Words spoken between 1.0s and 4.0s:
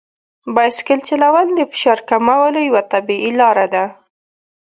چلول د فشار کمولو یوه طبیعي لار ده.